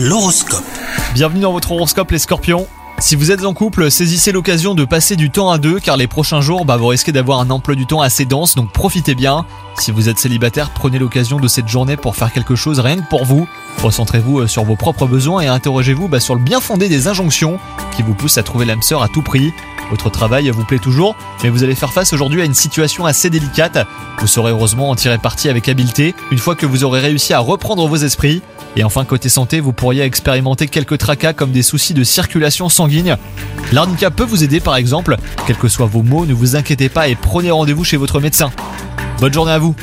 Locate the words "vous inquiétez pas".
36.34-37.08